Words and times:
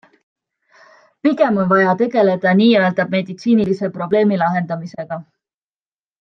Pigem 1.27 1.59
on 1.63 1.67
vaja 1.73 1.91
tegeleda 1.99 2.55
nii-öelda 2.61 3.05
meditsiinilise 3.13 3.91
probleemi 3.99 4.41
lahendamisega. 4.45 5.21